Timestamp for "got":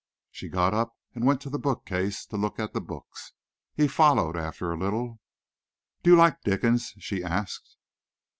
0.49-0.73